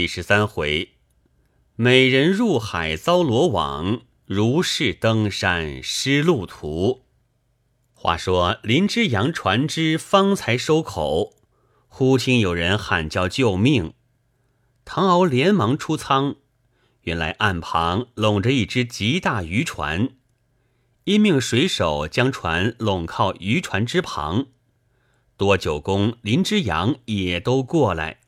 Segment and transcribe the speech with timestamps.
[0.00, 0.92] 第十三回，
[1.76, 7.02] 美人入海遭罗网，如是登山失路途。
[7.92, 11.34] 话说林之阳船只方才收口，
[11.86, 13.92] 忽听有人喊叫救命。
[14.86, 16.36] 唐敖连忙出舱，
[17.02, 20.14] 原来岸旁拢着一只极大渔船，
[21.04, 24.46] 因命水手将船拢靠渔船之旁。
[25.36, 28.19] 多九公林之阳也都过来。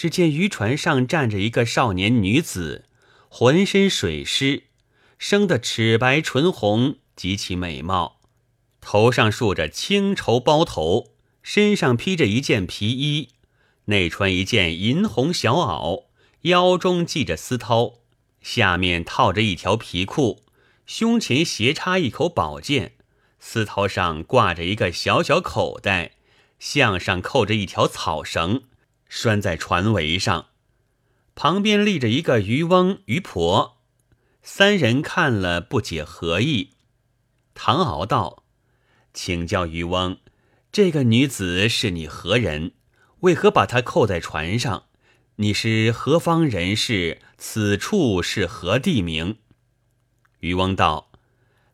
[0.00, 2.86] 只见渔船上站着一个少年女子，
[3.28, 4.62] 浑身水湿，
[5.18, 8.18] 生得齿白唇红，极其美貌。
[8.80, 11.10] 头上束着青绸包头，
[11.42, 13.28] 身上披着一件皮衣，
[13.84, 16.04] 内穿一件银红小袄，
[16.44, 17.96] 腰中系着丝绦，
[18.40, 20.42] 下面套着一条皮裤，
[20.86, 22.92] 胸前斜插一口宝剑，
[23.38, 26.12] 丝绦上挂着一个小小口袋，
[26.58, 28.62] 项上扣着一条草绳。
[29.10, 30.46] 拴在船桅上，
[31.34, 33.78] 旁边立着一个渔翁、渔婆，
[34.40, 36.70] 三人看了不解何意。
[37.52, 38.44] 唐敖道
[39.12, 40.18] ：“请教渔翁，
[40.70, 42.72] 这个女子是你何人？
[43.20, 44.84] 为何把她扣在船上？
[45.36, 47.18] 你是何方人士？
[47.36, 49.38] 此处是何地名？”
[50.38, 51.10] 渔翁道：“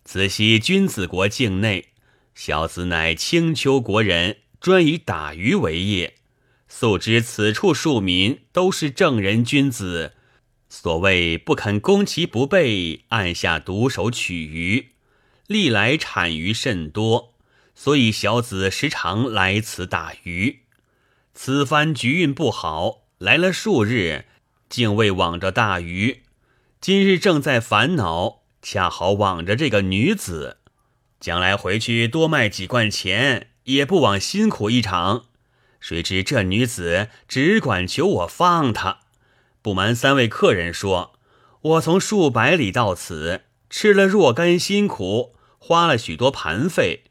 [0.02, 1.90] 子系君子国境内，
[2.34, 6.14] 小子乃青丘国人，专以打鱼为业。”
[6.78, 10.12] 素知此处庶民都是正人君子，
[10.68, 14.88] 所谓不肯攻其不备，暗下毒手取鱼，
[15.46, 17.32] 历来产鱼甚多，
[17.74, 20.64] 所以小子时常来此打鱼。
[21.32, 24.26] 此番局运不好，来了数日，
[24.68, 26.24] 竟未网着大鱼。
[26.82, 30.58] 今日正在烦恼，恰好网着这个女子，
[31.18, 35.24] 将来回去多卖几贯钱，也不枉辛苦一场。
[35.80, 38.98] 谁知这女子只管求我放她。
[39.62, 41.18] 不瞒三位客人说，
[41.60, 47.04] 我从数百里到此，吃了若干辛苦，花了许多盘费。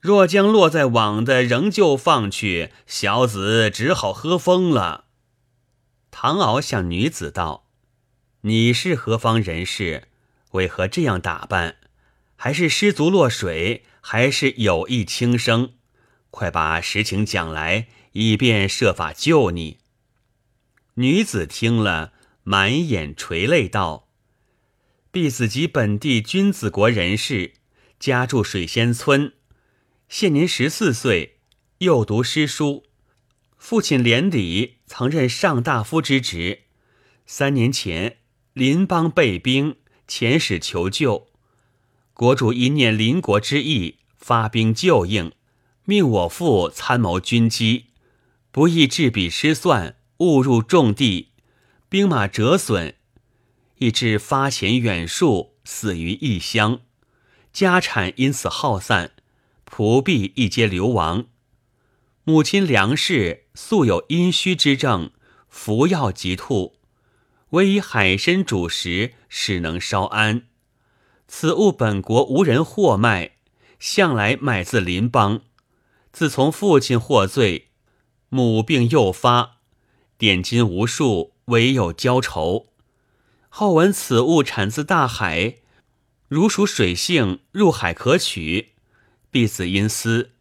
[0.00, 5.06] 若将落在网的仍旧放去，小子只好喝风了。
[6.12, 7.66] 唐敖向女子道
[8.42, 10.04] ：“你是何方人士？
[10.52, 11.76] 为何这样打扮？
[12.36, 15.72] 还是失足落水，还是有意轻生？
[16.30, 19.78] 快把实情讲来。”以便设法救你。
[20.94, 22.12] 女子听了，
[22.42, 24.08] 满眼垂泪道
[25.12, 27.52] ：“婢子即本地君子国人士，
[28.00, 29.34] 家住水仙村，
[30.08, 31.36] 现年十四岁，
[31.78, 32.86] 又读诗书。
[33.56, 36.62] 父亲连理曾任上大夫之职。
[37.24, 38.16] 三年前，
[38.52, 39.76] 邻邦备兵，
[40.08, 41.28] 遣使求救，
[42.14, 45.30] 国主一念邻国之意，发兵救应，
[45.88, 47.86] 命我父参谋军机。”
[48.52, 51.28] 不意制笔失算，误入重地，
[51.88, 52.94] 兵马折损，
[53.76, 56.80] 以致发遣远戍，死于异乡，
[57.52, 59.12] 家产因此耗散，
[59.66, 61.26] 仆婢亦皆流亡。
[62.24, 65.12] 母亲梁氏素有阴虚之症，
[65.48, 66.74] 服药即吐，
[67.50, 70.48] 唯以海参煮食，使能稍安。
[71.28, 73.32] 此物本国无人货卖，
[73.78, 75.42] 向来买自邻邦。
[76.12, 77.66] 自从父亲获罪。
[78.30, 79.58] 母病又发，
[80.18, 82.66] 点金无数，唯有交愁。
[83.48, 85.56] 后闻此物产自大海，
[86.28, 88.74] 如属水性，入海可取。
[89.30, 90.32] 婢子因思，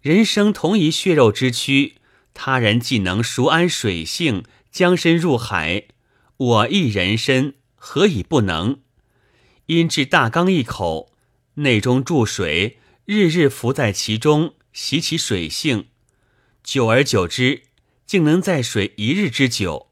[0.00, 1.96] 人生同一血肉之躯，
[2.32, 5.84] 他人既能熟谙水性，将身入海，
[6.36, 8.80] 我亦人身，何以不能？
[9.66, 11.12] 因至大缸一口，
[11.56, 15.88] 内中注水，日日浮在其中，习其水性。
[16.62, 17.64] 久而久之，
[18.06, 19.88] 竟能在水一日之久。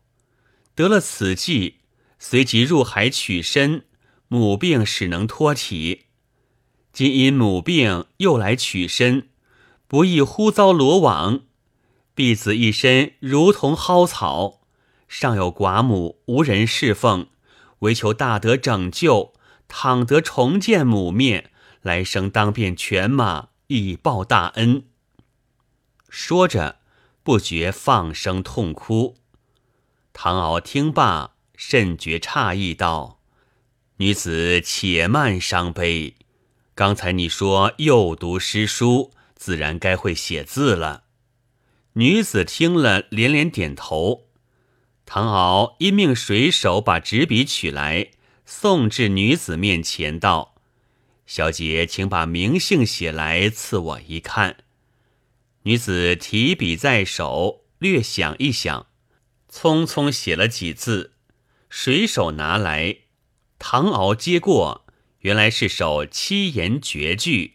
[0.77, 1.81] 得了此计，
[2.21, 3.85] 随即入海取身，
[4.29, 6.05] 母病使能脱体。
[6.93, 9.29] 今因母病又来取身，
[9.89, 11.41] 不意忽遭罗网，
[12.15, 14.61] 婢子一身如同蒿草，
[15.09, 17.27] 尚有寡母无人侍奉，
[17.81, 19.35] 唯求大德拯救，
[19.67, 21.51] 倘得重见母面，
[21.83, 24.85] 来生当变犬马，以报大恩。
[26.09, 26.81] 说着，
[27.23, 29.17] 不觉放声痛哭。
[30.13, 33.21] 唐敖听罢，甚觉诧异，道
[33.99, 36.15] ：“女子且慢伤悲。
[36.75, 41.05] 刚才你说又读诗书，自然该会写字了。”
[41.95, 44.29] 女子听了，连连点头。
[45.05, 48.11] 唐敖因命水手把纸笔取来，
[48.45, 50.56] 送至女子面前，道
[51.27, 54.59] ：“小姐，请把名姓写来，赐我一看。”
[55.65, 58.87] 女子提笔在手，略想一想，
[59.51, 61.15] 匆匆写了几字，
[61.69, 62.99] 水手拿来，
[63.59, 64.87] 唐敖接过，
[65.21, 67.55] 原来是首七言绝句：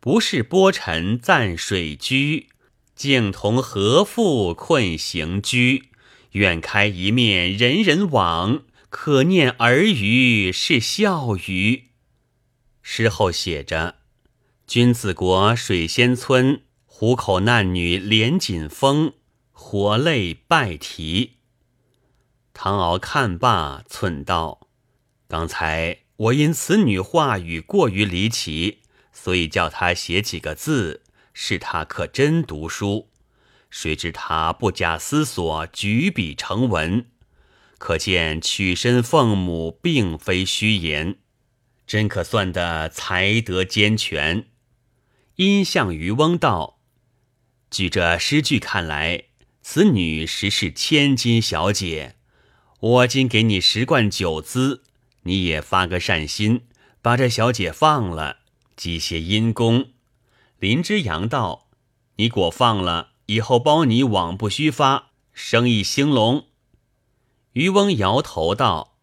[0.00, 2.48] 不是波尘暂水居，
[2.96, 5.90] 竟同何父困行居。
[6.32, 11.91] 远开一面人人往，可念儿语是笑语。
[12.82, 13.96] 诗后写着：
[14.66, 19.14] 君子国水仙村，虎口难女连锦风。
[19.64, 21.38] 活泪拜题。
[22.52, 24.66] 唐敖看罢，忖道
[25.28, 28.80] ：“刚才我因此女话语过于离奇，
[29.12, 31.02] 所以叫她写几个字，
[31.32, 33.08] 是她可真读书。
[33.70, 37.06] 谁知她不假思索，举笔成文，
[37.78, 41.18] 可见娶身奉母并非虚言，
[41.92, 44.46] 真可算得才德兼全。”
[45.36, 46.78] 因向渔翁道
[47.70, 49.24] ：“据这诗句看来。”
[49.60, 52.16] 此女实是千金小姐，
[52.80, 54.82] 我今给你十贯酒资，
[55.24, 56.62] 你也发个善心，
[57.02, 58.38] 把这小姐放了，
[58.74, 59.90] 积些阴功。
[60.58, 61.68] 林之阳道
[62.16, 66.46] ：“你果放了，以后包你往不虚发，生意兴隆。”
[67.52, 68.96] 渔翁摇头道：“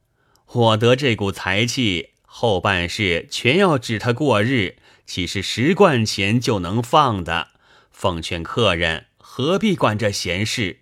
[0.52, 7.50] 我得这股财气，后半世全要指他过日，岂是十贯钱就能放的？
[7.92, 10.80] 奉劝客人。”何必管这闲事？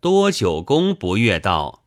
[0.00, 1.84] 多九公不悦道：“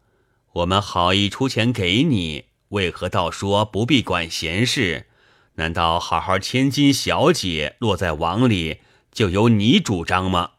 [0.53, 5.07] 我们好意出钱给你，为何倒说不必管闲事？
[5.55, 8.79] 难道好好千金小姐落在网里，
[9.11, 10.51] 就由你主张吗？”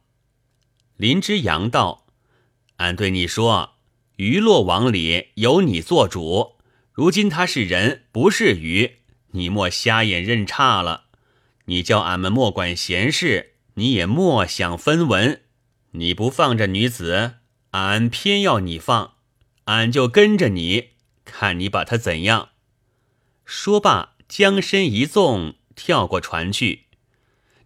[0.98, 2.06] 林之阳道
[2.76, 3.76] ：“俺对你说，
[4.16, 6.55] 鱼落网里由你做主。
[6.96, 8.96] 如今他是人，不是鱼，
[9.32, 11.04] 你莫瞎眼认差了。
[11.66, 15.42] 你叫俺们莫管闲事。”你也莫想分文，
[15.90, 17.34] 你不放这女子，
[17.72, 19.16] 俺偏要你放，
[19.64, 20.92] 俺就跟着你，
[21.26, 22.48] 看你把她怎样。
[23.44, 26.84] 说罢，将身一纵，跳过船去。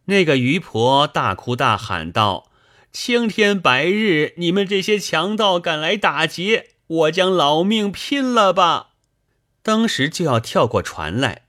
[0.06, 2.50] 那个渔婆大哭大喊道
[2.90, 8.89] ：“青天白日，你们这些强盗敢来打劫，我将老命拼了吧！”
[9.62, 11.46] 当时就要跳过船来，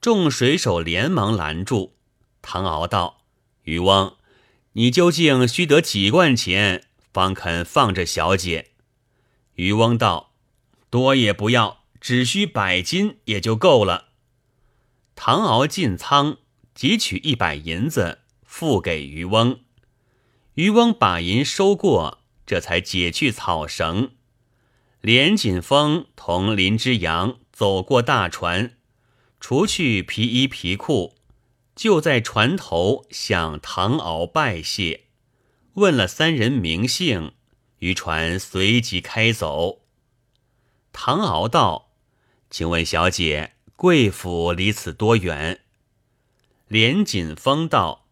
[0.00, 1.96] 众水手连忙拦住。
[2.40, 3.18] 唐敖道。
[3.64, 4.16] 渔翁，
[4.72, 8.72] 你究竟须得几贯钱，方肯放这小姐？
[9.54, 10.32] 渔翁道
[10.90, 14.08] ：“多也不要，只需百金也就够了。”
[15.14, 16.38] 唐敖进仓，
[16.76, 19.60] 汲取一百银子，付给渔翁。
[20.54, 24.10] 渔翁把银收过，这才解去草绳。
[25.00, 28.76] 连锦峰同林之阳走过大船，
[29.38, 31.16] 除去皮衣皮裤。
[31.74, 35.04] 就在船头向唐敖拜谢，
[35.74, 37.32] 问了三人名姓，
[37.78, 39.80] 渔船随即开走。
[40.92, 41.92] 唐敖道
[42.50, 45.60] ：“请问小姐，贵府离此多远？”
[46.68, 48.06] 连锦峰道：“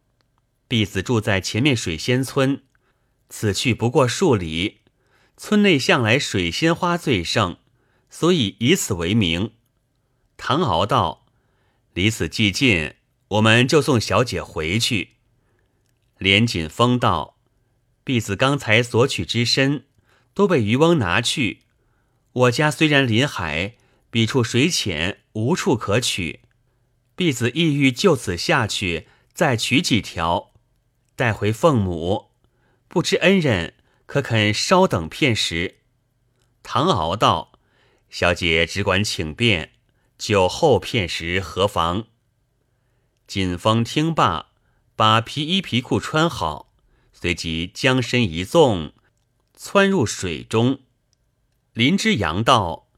[0.66, 2.62] 婢子住在前面水仙村，
[3.28, 4.80] 此去不过数里。
[5.36, 7.58] 村内向来水仙花最盛，
[8.10, 9.52] 所以以此为名。”
[10.36, 11.26] 唐敖道
[11.94, 12.94] ：“离此既近。”
[13.30, 15.10] 我们就送小姐回去。
[16.18, 17.36] 连锦风道
[18.02, 19.84] ：“婢子刚才所取之身，
[20.34, 21.60] 都被渔翁拿去。
[22.32, 23.76] 我家虽然临海，
[24.10, 26.40] 彼处水浅，无处可取。
[27.14, 30.50] 婢子意欲就此下去，再取几条，
[31.14, 32.32] 带回凤母。
[32.88, 33.74] 不知恩人
[34.06, 35.76] 可肯稍等片时？”
[36.64, 37.49] 唐敖道
[38.10, 39.70] ：“小姐只管请便，
[40.18, 42.08] 酒后片时何妨？”
[43.26, 44.50] 锦风听罢，
[44.96, 46.74] 把皮衣皮裤穿好，
[47.12, 48.92] 随即将身一纵，
[49.54, 50.80] 窜入水中。
[51.72, 52.88] 林之阳道：“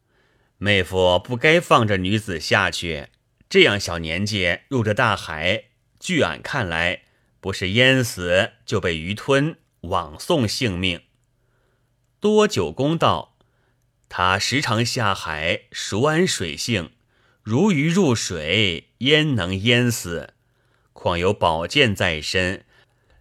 [0.57, 3.09] 妹夫不该放着女子下去，
[3.51, 5.65] 这样小年纪入这大海，
[6.01, 7.03] 据俺看来，
[7.39, 11.03] 不是淹死，就被鱼吞，枉送性命。”
[12.19, 13.32] 多九公道
[14.15, 16.91] ：“他时常下海，熟谙水性。”
[17.43, 20.35] 如鱼入水，焉能淹死？
[20.93, 22.67] 况有宝剑在身，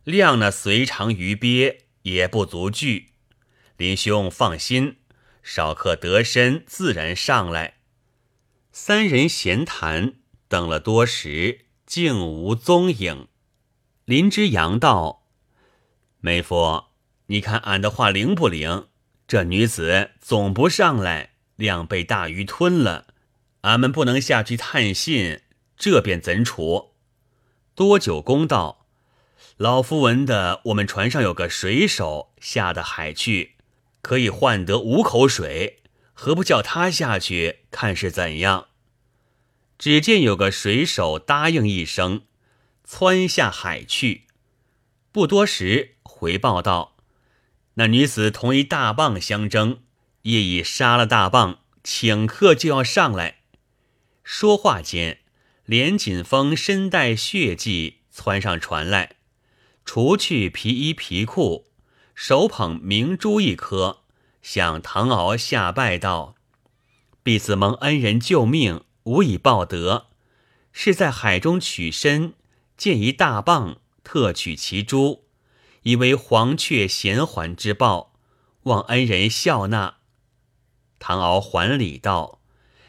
[0.03, 3.13] 量那随长鱼鳖也不足惧。
[3.77, 4.98] 林兄放心，
[5.41, 7.75] 少客得身，自然上来。
[8.74, 10.15] 三人闲谈，
[10.50, 13.29] 等了多时，竟无踪影。
[14.03, 15.24] 林之阳道
[16.19, 16.88] ：“妹夫，
[17.27, 18.89] 你看俺的话灵不灵？
[19.31, 23.07] 这女子总不上来，量被大鱼吞了。”
[23.63, 25.39] 俺们不能下去探信，
[25.77, 26.95] 这便怎处？
[27.73, 28.88] 多久公道，
[29.55, 33.55] 老夫闻的，我们船上有个水手下的海去，
[34.01, 38.67] 可以换得五口水，何不叫他下去看是怎样？”
[39.79, 42.23] 只见有个水手答应一声，
[42.83, 44.23] 窜下海去。
[45.13, 46.97] 不多时，回报道
[47.75, 49.79] ：“那女子同一大棒相争，
[50.23, 53.37] 业已杀了大棒，顷刻就要上来。”
[54.23, 55.19] 说话间，
[55.65, 59.15] 连锦峰身带血迹窜上船来，
[59.83, 61.65] 除去皮衣皮裤，
[62.13, 64.01] 手捧明珠一颗，
[64.41, 66.35] 向唐敖下拜道
[67.23, 70.09] ：“婢子蒙恩人救命。”无以报德，
[70.71, 72.35] 是在海中取身，
[72.77, 75.23] 见一大棒，特取其珠，
[75.83, 78.13] 以为黄雀衔环之报，
[78.63, 79.97] 望恩人笑纳。
[81.00, 82.39] 唐敖还礼道：“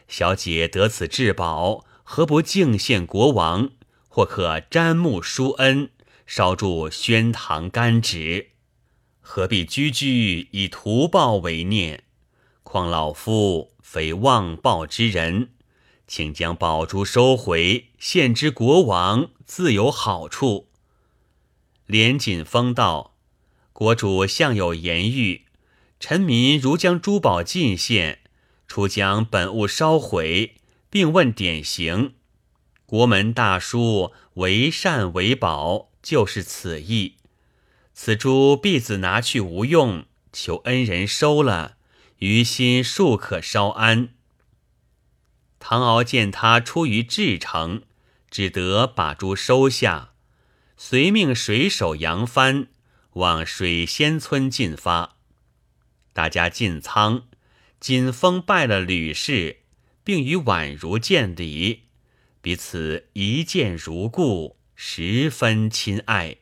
[0.09, 3.71] 小姐得此至宝，何不敬献国王？
[4.09, 5.91] 或可瞻目殊恩，
[6.27, 8.51] 烧铸宣堂干纸，
[9.21, 12.05] 何必居居以图报为念？
[12.63, 15.53] 况老夫非忘报之人。”
[16.07, 20.69] 请将宝珠收回，献之国王，自有好处。
[21.93, 23.19] 连锦风道
[23.75, 25.43] ：“国主向有言谕，
[26.01, 28.21] 臣民如将珠宝进献，
[28.67, 30.55] 除将本物烧毁，
[30.89, 32.15] 并问典刑。
[32.87, 37.17] 国门大书‘为善为宝’，就是此意。
[37.93, 41.77] 此珠婢子拿去无用，求恩人收了，
[42.21, 44.15] 于心庶可稍安。”
[45.61, 47.83] 唐敖见他出于至诚，
[48.31, 50.12] 只得把珠收下，
[50.77, 52.69] 遂命水手扬帆
[53.15, 55.17] 往水仙村进发。
[56.13, 57.25] 大家进仓，
[57.81, 59.63] 锦风拜了吕氏，
[60.05, 61.85] 并与宛如见礼，
[62.41, 66.37] 彼此一见如故，十分亲爱。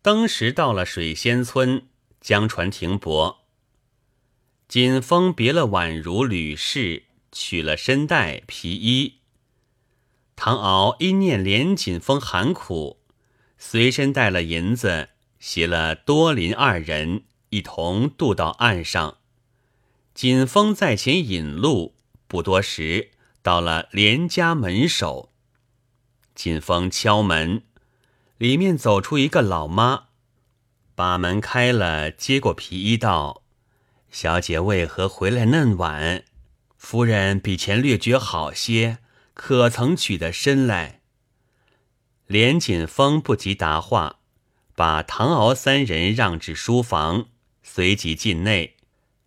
[0.00, 1.86] 登时到了水仙村，
[2.20, 3.46] 将船停泊。
[4.68, 7.04] 锦风别了宛如、吕氏。
[7.34, 9.21] 取了身带皮衣，
[10.44, 12.98] 唐敖因念连锦风寒苦，
[13.58, 19.18] 随身带了银子，携了多林二人一同渡到岸上。
[20.14, 21.94] 锦风在前引路，
[22.26, 25.30] 不多时到了连家门首。
[26.34, 27.62] 锦风敲门，
[28.36, 30.06] 里面走出一个老妈，
[30.96, 33.44] 把门开了，接过皮衣道
[34.10, 36.24] ：“小姐为何回来嫩晚？”
[36.76, 38.98] 夫人比前略觉好些，
[39.34, 41.00] 可曾取得身来？
[42.26, 44.20] 连锦风不及答话，
[44.74, 47.28] 把唐敖三人让至书房，
[47.62, 48.76] 随即进内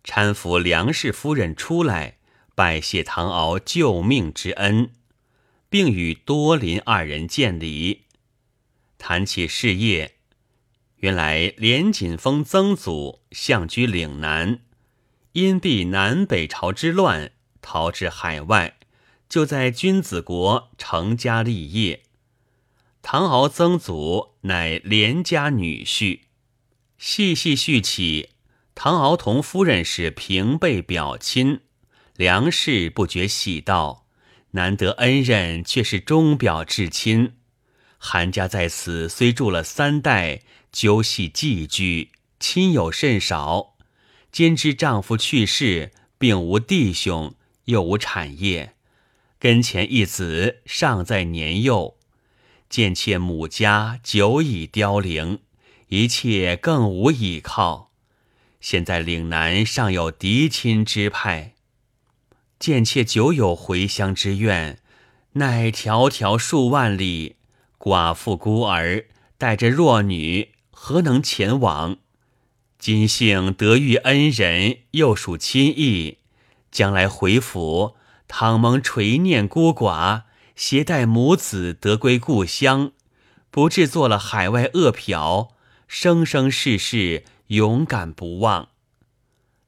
[0.04, 2.18] 搀扶梁氏夫人出来，
[2.54, 4.90] 拜谢唐敖救命之恩，
[5.68, 8.04] 并与多林二人见礼，
[8.98, 10.14] 谈起事业。
[10.98, 14.60] 原来连锦风曾祖相居岭南，
[15.32, 17.32] 因避南北朝之乱。
[17.60, 18.75] 逃至海外，
[19.28, 22.02] 就在君子国成家立业。
[23.02, 26.20] 唐敖曾祖乃连家女婿。
[26.98, 28.30] 细细叙起，
[28.74, 31.60] 唐敖同夫人是平辈表亲，
[32.16, 34.06] 梁氏不觉喜道
[34.52, 37.34] ：“难得恩人，却是钟表至亲。
[37.98, 40.42] 韩家在此虽住了三代，
[40.72, 43.76] 究系寄居，亲友甚少。
[44.30, 47.34] 兼知丈夫去世，并无弟兄。”
[47.66, 48.75] 又无产业，
[49.46, 51.94] 跟前一子尚在年幼，
[52.68, 55.38] 见妾母家久已凋零，
[55.86, 57.92] 一切更无依靠。
[58.60, 61.54] 现在岭南尚有嫡亲之派，
[62.58, 64.80] 见妾久有回乡之愿，
[65.34, 67.36] 乃迢迢数万里，
[67.78, 69.04] 寡妇孤儿
[69.38, 71.98] 带着弱女，何能前往？
[72.80, 76.18] 今幸得遇恩人，又属亲义。
[76.72, 77.94] 将来回府，
[78.28, 80.22] 倘蒙垂念孤寡，
[80.54, 82.92] 携带母子得归故乡，
[83.50, 85.50] 不至做了海外恶殍，
[85.86, 88.68] 生生世世勇敢不忘。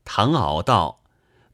[0.04, 1.02] 唐敖道：“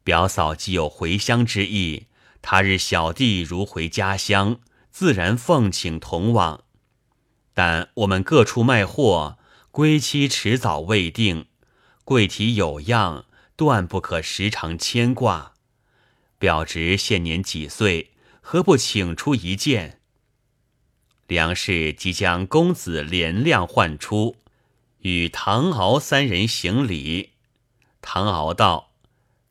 [0.02, 2.06] 表嫂既有回乡之意，
[2.40, 6.64] 他日小弟如回家乡，自然奉请同往。
[7.52, 9.38] 但我们各处卖货，
[9.70, 11.46] 归期迟早未定，
[12.04, 13.24] 贵体有恙。”
[13.56, 15.53] 断不可时常牵挂。
[16.44, 18.10] 表侄现年几岁？
[18.42, 19.98] 何不请出一见？
[21.26, 24.36] 梁氏即将公子连亮唤出，
[24.98, 27.30] 与唐敖三人行礼。
[28.02, 28.90] 唐敖道：“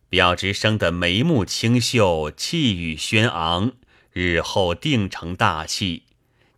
[0.08, 3.72] 表侄生得眉目清秀，气宇轩昂，
[4.12, 6.04] 日后定成大器。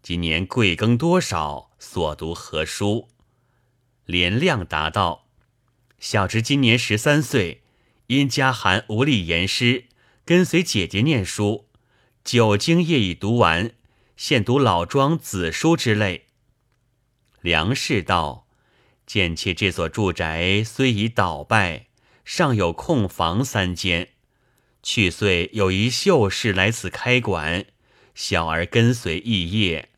[0.04, 1.72] 今年贵庚多少？
[1.80, 3.08] 所读何书？”
[4.06, 5.28] 连亮答道。
[5.98, 7.62] 小侄今年十三岁，
[8.08, 9.86] 因家寒无力言诗，
[10.26, 11.68] 跟随姐姐念书，
[12.24, 13.74] 九经业已读完，
[14.18, 16.26] 现读老庄子书之类。
[17.42, 18.48] 梁氏道
[19.06, 21.90] ：“见妾这所住宅虽已倒败，
[22.24, 24.14] 尚有空房三间。
[24.82, 27.68] 去岁有一秀士来此开馆，
[28.16, 29.90] 小儿跟随异业，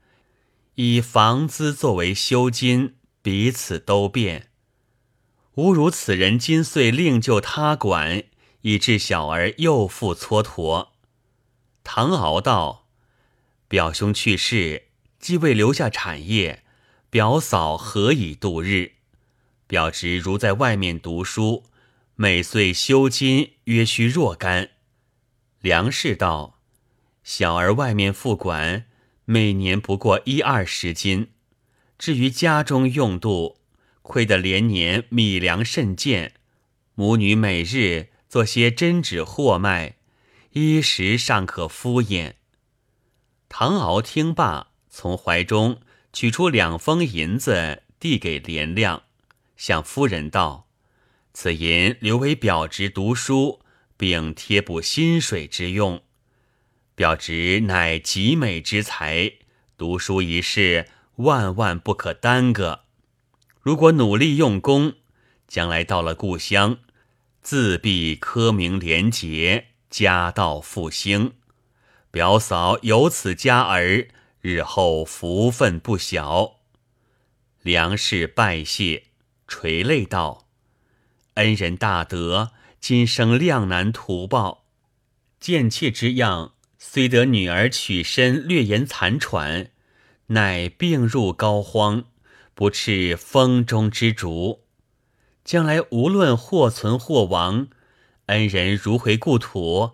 [0.75, 4.49] 以房资作为修金，彼此都变。”
[5.55, 8.25] 吾如此人今岁另就他管，
[8.61, 10.89] 以致小儿又复蹉跎。
[11.83, 12.87] 唐敖道
[13.67, 14.87] ：“表兄去世，
[15.19, 16.63] 既未留下产业，
[17.09, 18.93] 表嫂何以度日？
[19.67, 21.63] 表侄如在外面读书，
[22.15, 24.71] 每岁修金约需若干。”
[25.61, 26.59] 梁氏道
[27.23, 28.85] ：“小儿外面付管，
[29.25, 31.31] 每年不过一二十金，
[31.97, 33.57] 至于家中用度。”
[34.07, 36.35] 亏得连年米粮甚贱，
[36.95, 39.95] 母女每日做些针纸货卖，
[40.51, 42.33] 衣食尚可敷衍。
[43.49, 45.79] 唐敖听罢，从怀中
[46.11, 49.03] 取出两封银子，递给连亮，
[49.55, 50.67] 向夫人道
[51.33, 53.61] ：“此银留为表侄读书，
[53.95, 56.01] 并贴补薪水之用。
[56.95, 59.31] 表侄乃极美之才，
[59.77, 62.81] 读书一事万万不可耽搁。”
[63.61, 64.93] 如果努力用功，
[65.47, 66.79] 将来到了故乡，
[67.49, 71.35] 自必科名廉洁，家道复兴。
[72.11, 74.09] 表嫂有此佳儿，
[74.41, 76.57] 日后福分不小。
[77.61, 79.03] 梁氏拜谢，
[79.47, 80.49] 垂泪道
[81.35, 82.51] ：“恩人大德，
[82.81, 84.65] 今生量难图报。
[85.39, 89.71] 贱妾之样，虽得女儿取身略言残喘，
[90.25, 92.03] 乃病入膏肓。”
[92.53, 94.63] 不斥风中之烛，
[95.47, 97.69] 将来无论或存或亡，
[98.25, 99.91] 恩人如回故土，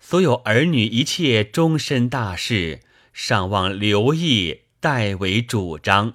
[0.00, 2.80] 所有儿女一切终身大事，
[3.12, 6.14] 尚望留意代为主张。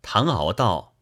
[0.00, 0.94] 唐敖道：“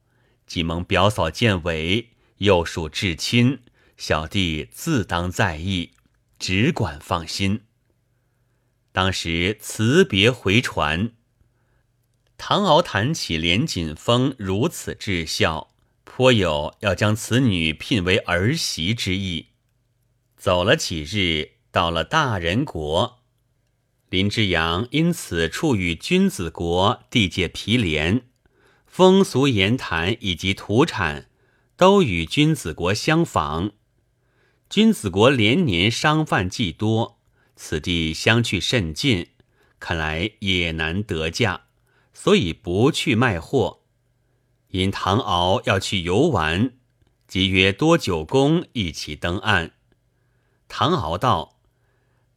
[0.48, 3.60] 既蒙表嫂见伟，又属至亲，
[3.98, 5.90] 小弟自当在意，
[6.38, 7.64] 只管放心。”
[8.90, 11.12] 当时辞别回船。
[12.38, 15.73] 唐敖谈起连锦峰如此至孝，
[16.16, 19.48] 颇有要将此女聘为儿媳之意。
[20.36, 23.18] 走了几日，到了大人国，
[24.10, 28.22] 林之阳因此处与君子国地界毗连，
[28.86, 31.28] 风俗言谈以及土产
[31.76, 33.72] 都与君子国相仿。
[34.70, 37.18] 君子国连年商贩既多，
[37.56, 39.30] 此地相去甚近，
[39.80, 41.62] 看来也难得嫁。
[42.12, 43.80] 所以不去卖货，
[44.74, 46.72] 因唐敖要去游玩，
[47.28, 49.70] 即约多九公一起登岸。
[50.66, 51.60] 唐敖道：“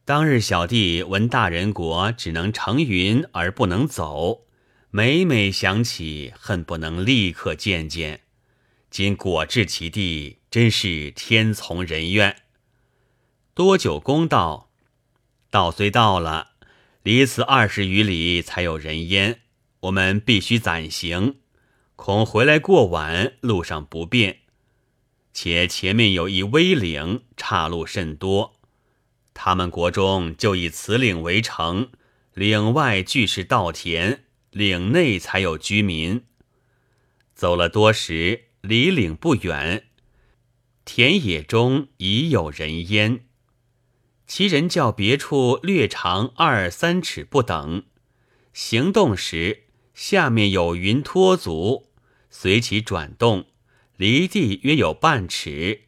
[0.05, 4.45] 当日小弟闻大人国只能乘云而不能走，
[4.91, 8.21] 每每想起，恨不能立刻见见。
[8.91, 12.43] 今果至其地，真是天从人愿。”
[13.55, 14.69] 多九公道
[15.49, 16.51] ：“道虽到了，
[17.01, 19.39] 离此二十余里，才有人烟。”
[19.81, 21.37] 我们必须暂行，
[21.97, 24.41] 恐回来过晚，路上不便。
[25.33, 28.53] 且前面有一危岭，岔路甚多。
[29.33, 31.89] 他们国中就以此岭为城，
[32.35, 36.23] 岭外俱是稻田，岭内才有居民。
[37.33, 39.87] 走了多时，离岭不远，
[40.85, 43.25] 田野中已有人烟。
[44.27, 47.85] 其人较别处略长二三尺不等，
[48.53, 49.63] 行动时。
[49.93, 51.86] 下面有云托足，
[52.39, 53.47] 随其转动，
[53.95, 55.85] 离地约有半尺。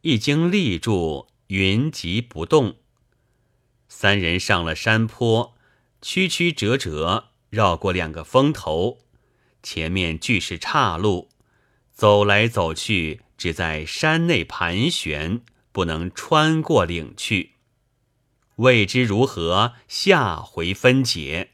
[0.00, 2.76] 一经立住，云即不动。
[3.86, 5.54] 三人上了山坡，
[6.00, 9.00] 曲曲折折，绕过两个峰头，
[9.62, 11.28] 前面俱是岔路，
[11.92, 17.56] 走来走去，只在山内盘旋，不能穿过岭去。
[18.56, 21.50] 未知如何，下回分解。